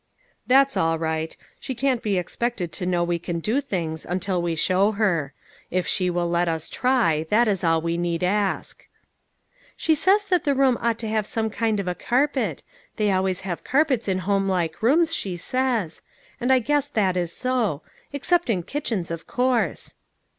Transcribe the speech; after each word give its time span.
"That's 0.47 0.75
all 0.75 0.97
right. 0.97 1.37
She 1.59 1.75
can't 1.75 2.01
be 2.01 2.17
expected 2.17 2.71
to 2.71 2.87
know 2.87 3.03
we 3.03 3.19
can 3.19 3.39
do 3.39 3.61
things 3.61 4.03
until 4.03 4.41
~we 4.41 4.55
show 4.55 4.93
her. 4.93 5.31
If 5.69 5.85
she 5.85 6.09
will 6.09 6.27
let 6.27 6.47
us 6.47 6.69
try, 6.69 7.27
that 7.29 7.47
is 7.47 7.63
all 7.63 7.81
we 7.83 7.97
need 7.97 8.23
ask."" 8.23 8.87
She 9.77 9.93
says 9.93 10.25
the 10.25 10.55
room 10.55 10.79
ought 10.81 10.97
to 11.05 11.07
have 11.07 11.27
some 11.27 11.51
kind 11.51 11.79
of 11.79 11.87
a 11.87 11.93
carpet; 11.93 12.63
they 12.95 13.11
always 13.11 13.41
have 13.41 13.63
carpets 13.63 14.07
in 14.07 14.17
home 14.25 14.49
like 14.49 14.81
rooms, 14.81 15.13
she 15.13 15.37
says; 15.37 16.01
and 16.39 16.51
I 16.51 16.57
guess 16.57 16.89
that 16.89 17.15
is 17.15 17.31
so. 17.31 17.83
Except 18.11 18.49
in 18.49 18.63
kitchens, 18.63 19.11
of 19.11 19.27
course." 19.27 19.93